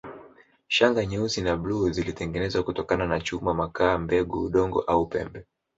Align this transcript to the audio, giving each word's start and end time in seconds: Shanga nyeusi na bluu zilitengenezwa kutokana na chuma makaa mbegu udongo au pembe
Shanga 0.67 1.05
nyeusi 1.05 1.41
na 1.41 1.57
bluu 1.57 1.89
zilitengenezwa 1.89 2.63
kutokana 2.63 3.05
na 3.07 3.21
chuma 3.21 3.53
makaa 3.53 3.97
mbegu 3.97 4.43
udongo 4.45 4.81
au 4.81 5.07
pembe 5.07 5.45